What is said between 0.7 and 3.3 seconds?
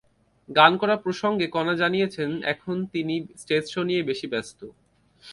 করা প্রসঙ্গে কণা জানিয়েছেন, এখন তিনি